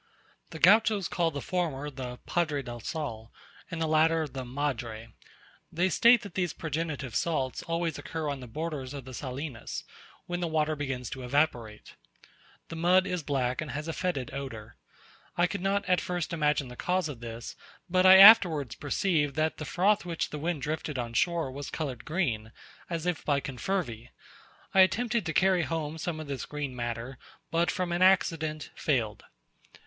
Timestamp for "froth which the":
19.65-20.39